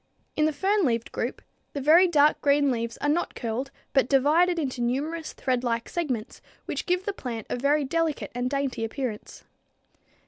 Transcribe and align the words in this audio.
In 0.35 0.45
the 0.45 0.51
fern 0.51 0.83
leaved 0.83 1.11
group 1.11 1.43
the 1.73 1.79
very 1.79 2.07
dark 2.07 2.41
green 2.41 2.71
leaves 2.71 2.97
are 3.01 3.07
not 3.07 3.35
curled 3.35 3.69
but 3.93 4.09
divided 4.09 4.57
into 4.57 4.81
numerous 4.81 5.31
threadlike 5.31 5.87
segments 5.87 6.41
which 6.65 6.87
give 6.87 7.05
the 7.05 7.13
plant 7.13 7.45
a 7.51 7.55
very 7.55 7.83
delicate 7.83 8.31
and 8.33 8.49
dainty 8.49 8.83
appearance. 8.83 9.43